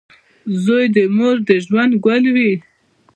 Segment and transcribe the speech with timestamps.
[0.63, 2.51] •زوی د مور د ژوند ګل وي.